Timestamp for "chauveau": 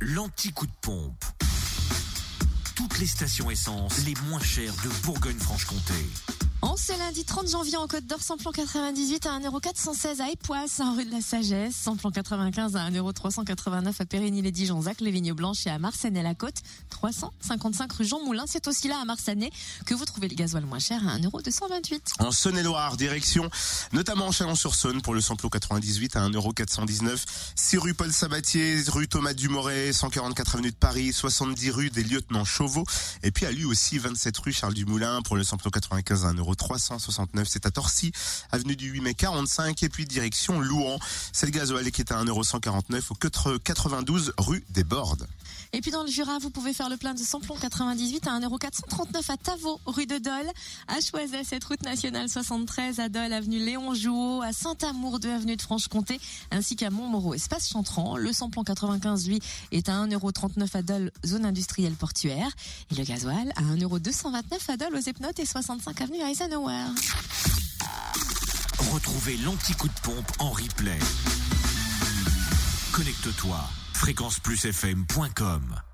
32.44-32.84